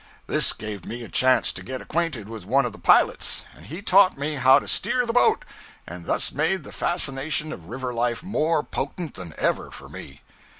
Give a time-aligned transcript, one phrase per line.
[0.25, 3.83] This gave me a chance to get acquainted with one of the pilots, and he
[3.83, 5.45] taught me how to steer the boat,
[5.85, 10.21] and thus made the fascination of river life more potent than ever for me.